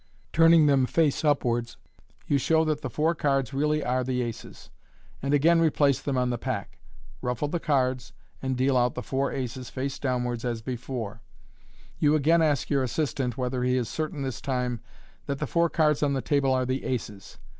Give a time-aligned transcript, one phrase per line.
[0.33, 1.77] Turning them face upwards,
[2.25, 4.71] you show that the four cards really are the aces,
[5.21, 6.79] and again replace them on the pack,
[7.21, 8.11] ruffle the cards,
[8.41, 11.21] and deal out the four aces face downwards as before,
[11.99, 14.79] You again ask your assistant whether he is certain this time
[15.27, 17.37] that the four cards on the table are the aces.